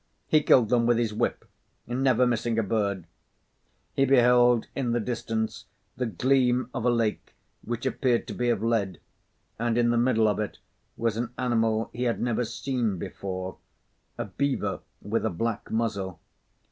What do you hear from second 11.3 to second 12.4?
animal he had